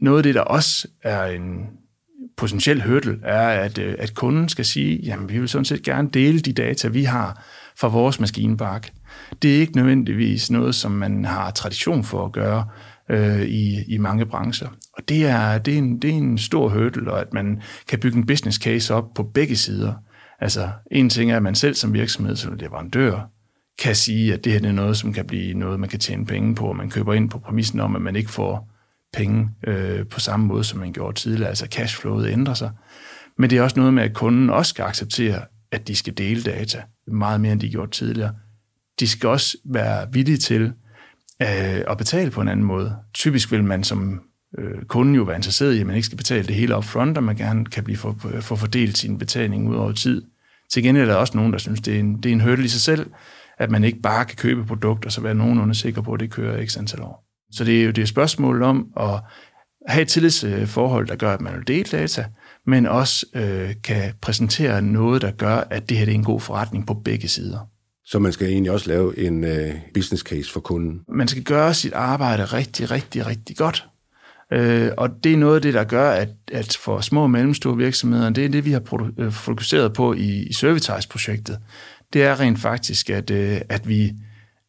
Noget 0.01 0.17
af 0.17 0.23
det, 0.23 0.35
der 0.35 0.41
også 0.41 0.87
er 1.03 1.25
en, 1.25 1.67
potentiel 2.37 2.83
hurdle 2.83 3.19
er, 3.23 3.47
at, 3.47 3.77
øh, 3.77 3.95
at 3.99 4.13
kunden 4.13 4.49
skal 4.49 4.65
sige, 4.65 4.99
jamen 5.03 5.29
vi 5.29 5.39
vil 5.39 5.49
sådan 5.49 5.65
set 5.65 5.83
gerne 5.83 6.09
dele 6.09 6.39
de 6.39 6.53
data, 6.53 6.87
vi 6.87 7.03
har 7.03 7.43
fra 7.77 7.87
vores 7.87 8.19
maskinpark. 8.19 8.91
Det 9.41 9.55
er 9.55 9.59
ikke 9.59 9.75
nødvendigvis 9.75 10.51
noget, 10.51 10.75
som 10.75 10.91
man 10.91 11.25
har 11.25 11.51
tradition 11.51 12.03
for 12.03 12.25
at 12.25 12.31
gøre 12.31 12.65
øh, 13.09 13.41
i, 13.41 13.83
i 13.87 13.97
mange 13.97 14.25
brancher. 14.25 14.67
Og 14.97 15.09
det 15.09 15.25
er, 15.25 15.57
det, 15.57 15.73
er 15.73 15.77
en, 15.77 15.99
det 15.99 16.09
er 16.09 16.13
en 16.13 16.37
stor 16.37 16.69
hurdle, 16.69 17.11
og 17.11 17.21
at 17.21 17.33
man 17.33 17.61
kan 17.87 17.99
bygge 17.99 18.17
en 18.17 18.25
business 18.25 18.57
case 18.57 18.93
op 18.93 19.13
på 19.15 19.23
begge 19.23 19.55
sider. 19.55 19.93
Altså, 20.39 20.69
en 20.91 21.09
ting 21.09 21.31
er, 21.31 21.35
at 21.35 21.43
man 21.43 21.55
selv 21.55 21.75
som 21.75 21.93
virksomhed, 21.93 22.35
som 22.35 22.53
leverandør, 22.53 23.29
kan 23.79 23.95
sige, 23.95 24.33
at 24.33 24.43
det 24.43 24.51
her 24.51 24.67
er 24.67 24.71
noget, 24.71 24.97
som 24.97 25.13
kan 25.13 25.25
blive 25.25 25.53
noget, 25.53 25.79
man 25.79 25.89
kan 25.89 25.99
tjene 25.99 26.25
penge 26.25 26.55
på, 26.55 26.65
og 26.65 26.75
man 26.75 26.89
køber 26.89 27.13
ind 27.13 27.29
på 27.29 27.39
præmissen 27.39 27.79
om, 27.79 27.95
at 27.95 28.01
man 28.01 28.15
ikke 28.15 28.31
får 28.31 28.72
penge 29.13 29.49
øh, 29.67 30.05
på 30.05 30.19
samme 30.19 30.45
måde, 30.45 30.63
som 30.63 30.79
man 30.79 30.93
gjorde 30.93 31.19
tidligere. 31.19 31.49
Altså 31.49 31.67
cashflowet 31.71 32.29
ændrer 32.29 32.53
sig. 32.53 32.71
Men 33.37 33.49
det 33.49 33.57
er 33.57 33.61
også 33.61 33.79
noget 33.79 33.93
med, 33.93 34.03
at 34.03 34.13
kunden 34.13 34.49
også 34.49 34.69
skal 34.69 34.83
acceptere, 34.83 35.41
at 35.71 35.87
de 35.87 35.95
skal 35.95 36.17
dele 36.17 36.43
data 36.43 36.81
meget 37.07 37.41
mere, 37.41 37.51
end 37.51 37.61
de 37.61 37.69
gjorde 37.69 37.91
tidligere. 37.91 38.33
De 38.99 39.07
skal 39.07 39.29
også 39.29 39.57
være 39.65 40.07
villige 40.11 40.37
til 40.37 40.73
øh, 41.41 41.83
at 41.89 41.97
betale 41.97 42.31
på 42.31 42.41
en 42.41 42.47
anden 42.47 42.65
måde. 42.65 42.95
Typisk 43.13 43.51
vil 43.51 43.63
man 43.63 43.83
som 43.83 44.21
øh, 44.57 44.83
kunden 44.87 45.15
jo 45.15 45.23
være 45.23 45.35
interesseret 45.35 45.73
i, 45.73 45.79
at 45.79 45.85
man 45.85 45.95
ikke 45.95 46.05
skal 46.05 46.17
betale 46.17 46.47
det 46.47 46.55
hele 46.55 46.77
upfront, 46.77 47.17
og 47.17 47.23
man 47.23 47.35
gerne 47.35 47.65
kan 47.65 47.83
blive 47.83 47.97
for, 47.97 48.27
øh, 48.33 48.41
for 48.41 48.55
fordelt 48.55 48.97
sin 48.97 49.17
betaling 49.17 49.69
ud 49.69 49.75
over 49.75 49.91
tid. 49.91 50.23
Til 50.71 50.83
gengæld 50.83 51.09
er 51.09 51.13
der 51.13 51.19
også 51.19 51.37
nogen, 51.37 51.53
der 51.53 51.59
synes, 51.59 51.81
det 51.81 51.95
er 51.95 51.99
en, 51.99 52.17
det 52.17 52.29
er 52.29 52.33
en 52.33 52.41
hurdle 52.41 52.65
i 52.65 52.67
sig 52.67 52.81
selv, 52.81 53.11
at 53.57 53.71
man 53.71 53.83
ikke 53.83 53.99
bare 53.99 54.25
kan 54.25 54.37
købe 54.37 54.65
produkt, 54.65 55.05
og 55.05 55.11
så 55.11 55.21
være 55.21 55.35
nogenlunde 55.35 55.75
sikker 55.75 56.01
på, 56.01 56.13
at 56.13 56.19
det 56.19 56.31
kører 56.31 56.65
x 56.65 56.77
antal 56.77 57.01
år. 57.01 57.32
Så 57.53 57.63
det 57.63 57.81
er 57.81 57.85
jo 57.85 57.91
det 57.91 58.01
er 58.01 58.05
spørgsmål 58.05 58.63
om 58.63 58.87
at 58.99 59.19
have 59.87 60.01
et 60.01 60.07
tillidsforhold, 60.07 61.07
der 61.07 61.15
gør, 61.15 61.33
at 61.33 61.41
man 61.41 61.53
vil 61.53 61.67
dele 61.67 61.83
data, 61.83 62.25
men 62.67 62.85
også 62.85 63.25
øh, 63.35 63.69
kan 63.83 64.13
præsentere 64.21 64.81
noget, 64.81 65.21
der 65.21 65.31
gør, 65.31 65.55
at 65.55 65.89
det 65.89 65.97
her 65.97 66.05
det 66.05 66.11
er 66.11 66.15
en 66.15 66.23
god 66.23 66.39
forretning 66.39 66.87
på 66.87 66.93
begge 66.93 67.27
sider. 67.27 67.69
Så 68.05 68.19
man 68.19 68.33
skal 68.33 68.47
egentlig 68.47 68.71
også 68.71 68.89
lave 68.89 69.19
en 69.19 69.43
øh, 69.43 69.73
business 69.93 70.23
case 70.23 70.51
for 70.51 70.59
kunden? 70.59 70.99
Man 71.07 71.27
skal 71.27 71.43
gøre 71.43 71.73
sit 71.73 71.93
arbejde 71.93 72.45
rigtig, 72.45 72.91
rigtig, 72.91 73.27
rigtig 73.27 73.57
godt. 73.57 73.87
Øh, 74.53 74.91
og 74.97 75.09
det 75.23 75.33
er 75.33 75.37
noget 75.37 75.55
af 75.55 75.61
det, 75.61 75.73
der 75.73 75.83
gør, 75.83 76.11
at, 76.11 76.29
at 76.51 76.77
for 76.81 77.01
små 77.01 77.23
og 77.23 77.31
mellemstore 77.31 77.77
virksomheder, 77.77 78.29
det 78.29 78.45
er 78.45 78.49
det, 78.49 78.65
vi 78.65 78.71
har 78.71 79.11
øh, 79.19 79.31
fokuseret 79.31 79.93
på 79.93 80.13
i, 80.13 80.43
i 80.43 80.53
Servitize-projektet, 80.53 81.59
det 82.13 82.23
er 82.23 82.39
rent 82.39 82.59
faktisk, 82.59 83.09
at, 83.09 83.31
øh, 83.31 83.61
at 83.69 83.87
vi 83.87 84.13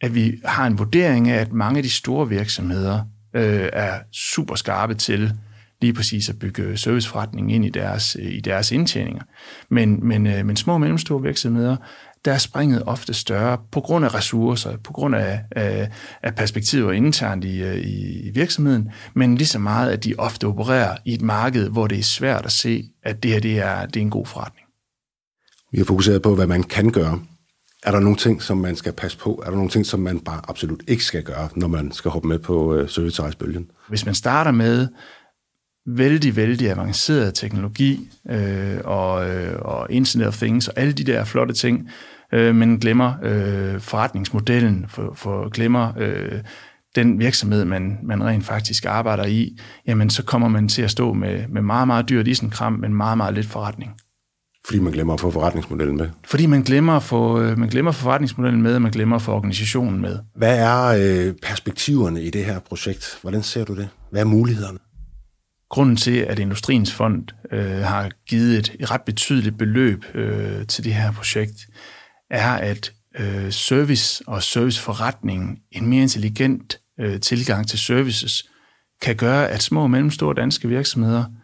at 0.05 0.15
vi 0.15 0.41
har 0.45 0.67
en 0.67 0.79
vurdering 0.79 1.29
af, 1.29 1.41
at 1.41 1.53
mange 1.53 1.77
af 1.77 1.83
de 1.83 1.91
store 1.91 2.29
virksomheder 2.29 3.01
øh, 3.35 3.69
er 3.73 3.99
super 4.13 4.55
skarpe 4.55 4.95
til 4.95 5.33
lige 5.81 5.93
præcis 5.93 6.29
at 6.29 6.39
bygge 6.39 6.77
serviceforretningen 6.77 7.51
ind 7.51 7.65
i 7.65 7.69
deres, 7.69 8.17
øh, 8.21 8.33
i 8.33 8.41
deres 8.41 8.73
indtjeninger. 8.73 9.23
Men, 9.69 10.09
men, 10.09 10.27
øh, 10.27 10.47
men 10.47 10.57
små 10.57 10.73
og 10.73 10.81
mellemstore 10.81 11.23
virksomheder, 11.23 11.77
der 12.25 12.33
er 12.33 12.39
springet 12.39 12.83
ofte 12.87 13.15
større 13.15 13.59
på 13.73 13.81
grund 13.81 14.05
af 14.05 14.15
ressourcer, 14.15 14.77
på 14.77 14.93
grund 14.93 15.15
af, 15.15 15.41
af, 15.51 15.91
af 16.23 16.35
perspektiver 16.35 16.93
internt 16.93 17.45
øh, 17.45 17.77
i, 17.77 18.29
i 18.29 18.31
virksomheden, 18.31 18.91
men 19.15 19.37
lige 19.37 19.49
så 19.49 19.59
meget, 19.59 19.91
at 19.91 20.05
de 20.05 20.15
ofte 20.19 20.47
opererer 20.47 20.97
i 21.05 21.15
et 21.15 21.23
marked, 21.23 21.69
hvor 21.69 21.87
det 21.87 21.99
er 21.99 22.03
svært 22.03 22.45
at 22.45 22.53
se, 22.53 22.85
at 23.03 23.23
det 23.23 23.31
her 23.31 23.41
det 23.41 23.59
er, 23.59 23.87
det 23.87 23.97
er 23.97 24.01
en 24.01 24.11
god 24.11 24.27
forretning. 24.27 24.67
Vi 25.73 25.79
har 25.79 25.85
fokuseret 25.85 26.23
på, 26.23 26.35
hvad 26.35 26.47
man 26.47 26.63
kan 26.63 26.91
gøre. 26.91 27.21
Er 27.85 27.91
der 27.91 28.01
nogle 28.01 28.17
ting, 28.17 28.43
som 28.43 28.59
man 28.59 28.77
skal 28.77 28.93
passe 28.93 29.19
på? 29.19 29.43
Er 29.47 29.51
der 29.51 29.57
nogle 29.57 29.71
ting, 29.71 29.87
som 29.87 30.01
man 30.01 30.21
bare 30.21 30.41
absolut 30.49 30.83
ikke 30.89 31.05
skal 31.05 31.23
gøre, 31.23 31.49
når 31.57 31.69
man 31.69 31.93
skal 31.93 32.11
hoppe 32.11 32.29
med 32.29 32.39
på 32.39 32.75
øh, 32.75 32.89
service-bølgen? 32.89 33.71
Hvis 33.89 34.07
man 34.07 34.15
starter 34.15 34.51
med 34.51 34.89
vældig, 35.87 36.37
vældig 36.37 36.71
avanceret 36.71 37.35
teknologi 37.35 38.11
øh, 38.31 38.79
og, 38.85 39.31
øh, 39.31 39.59
og 39.59 39.87
Internet 39.91 40.29
of 40.29 40.37
Things 40.37 40.69
og 40.69 40.75
alle 40.77 40.93
de 40.93 41.05
der 41.05 41.25
flotte 41.25 41.55
ting, 41.55 41.91
øh, 42.33 42.55
men 42.55 42.79
glemmer 42.81 43.15
øh, 43.23 43.81
forretningsmodellen, 43.81 44.87
for, 44.89 45.13
for 45.15 45.49
glemmer 45.49 45.93
øh, 45.99 46.41
den 46.95 47.19
virksomhed, 47.19 47.65
man, 47.65 47.99
man 48.03 48.25
rent 48.25 48.45
faktisk 48.45 48.85
arbejder 48.85 49.25
i, 49.25 49.59
jamen 49.87 50.11
så 50.11 50.25
kommer 50.25 50.49
man 50.49 50.69
til 50.69 50.83
at 50.83 50.91
stå 50.91 51.13
med, 51.13 51.49
med 51.49 51.63
meget, 51.63 51.87
meget 51.87 52.09
dyrt 52.09 52.29
isenkram, 52.29 52.73
men 52.73 52.95
meget, 52.95 53.17
meget 53.17 53.35
lidt 53.35 53.47
forretning. 53.47 53.93
Fordi 54.67 54.79
man 54.79 54.93
glemmer 54.93 55.15
at 55.15 55.21
få 55.21 55.31
forretningsmodellen 55.31 55.97
med? 55.97 56.09
Fordi 56.25 56.47
man 56.47 56.63
glemmer 56.63 56.93
at 56.93 57.03
få, 57.03 57.41
øh, 57.41 57.59
man 57.59 57.69
glemmer 57.69 57.93
forretningsmodellen 57.93 58.63
med, 58.63 58.75
og 58.75 58.83
man 58.83 58.93
glemmer 58.93 59.17
at 59.17 59.23
få 59.23 59.33
organisationen 59.33 60.01
med. 60.01 60.19
Hvad 60.37 60.59
er 60.59 60.85
øh, 60.85 61.35
perspektiverne 61.43 62.23
i 62.23 62.31
det 62.31 62.45
her 62.45 62.59
projekt? 62.59 63.19
Hvordan 63.23 63.43
ser 63.43 63.65
du 63.65 63.77
det? 63.77 63.89
Hvad 64.11 64.21
er 64.21 64.25
mulighederne? 64.25 64.79
Grunden 65.69 65.97
til, 65.97 66.17
at 66.17 66.39
Industriens 66.39 66.93
Fond 66.93 67.25
øh, 67.53 67.77
har 67.81 68.11
givet 68.27 68.59
et, 68.59 68.77
et 68.81 68.91
ret 68.91 69.03
betydeligt 69.03 69.59
beløb 69.59 70.05
øh, 70.15 70.67
til 70.67 70.85
det 70.85 70.95
her 70.95 71.13
projekt, 71.13 71.67
er, 72.31 72.53
at 72.53 72.93
øh, 73.19 73.53
service 73.53 74.25
og 74.27 74.43
serviceforretningen, 74.43 75.59
en 75.73 75.87
mere 75.87 76.03
intelligent 76.03 76.81
øh, 77.01 77.21
tilgang 77.21 77.69
til 77.69 77.79
services, 77.79 78.45
kan 79.03 79.17
gøre, 79.17 79.49
at 79.49 79.63
små 79.63 79.83
og 79.83 79.91
mellemstore 79.91 80.35
danske 80.35 80.69
virksomheder– 80.69 81.25